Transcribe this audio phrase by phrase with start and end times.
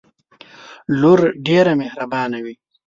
[0.99, 2.55] لور ډیره محربانه وی